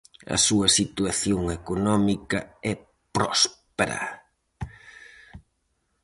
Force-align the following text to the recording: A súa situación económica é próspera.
A 0.35 0.37
súa 0.47 0.67
situación 0.79 1.41
económica 1.59 2.39
é 2.71 2.73
próspera. 3.15 4.01